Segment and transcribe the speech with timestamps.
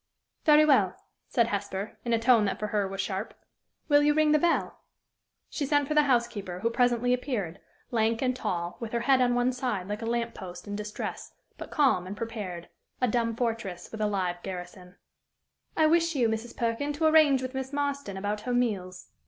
[0.45, 0.95] "Very well,"
[1.27, 3.35] said Hesper, in a tone that for her was sharp.
[3.87, 4.79] "Will you ring the bell?"
[5.47, 7.59] She sent for the housekeeper, who presently appeared
[7.91, 11.35] lank and tall, with her head on one side like a lamp post in distress,
[11.55, 12.67] but calm and prepared
[12.99, 14.95] a dumb fortress, with a live garrison.
[15.77, 16.57] "I wish you, Mrs.
[16.57, 19.09] Perkin, to arrange with Miss Marston about her meals."